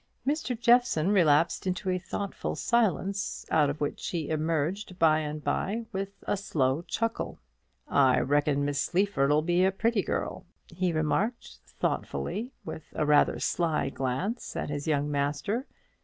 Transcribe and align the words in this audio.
Mr. 0.25 0.59
Jeffson 0.59 1.11
relapsed 1.11 1.67
into 1.67 1.87
a 1.91 1.99
thoughtful 1.99 2.55
silence, 2.55 3.45
out 3.51 3.69
of 3.69 3.79
which 3.79 4.07
he 4.07 4.29
emerged 4.29 4.97
by 4.97 5.19
and 5.19 5.43
by 5.43 5.85
with 5.91 6.09
a 6.25 6.35
slow 6.35 6.81
chuckle. 6.81 7.37
"I 7.87 8.19
reckon 8.21 8.65
Miss 8.65 8.81
Sleaford'll 8.81 9.43
be 9.43 9.63
a 9.63 9.69
pretty 9.71 10.01
girl," 10.01 10.47
he 10.65 10.91
remarked, 10.91 11.59
thoughtfully, 11.79 12.51
with 12.65 12.91
rather 12.93 13.35
a 13.35 13.39
sly 13.39 13.89
glance 13.91 14.55
at 14.55 14.71
his 14.71 14.87
young 14.87 15.11
master. 15.11 15.67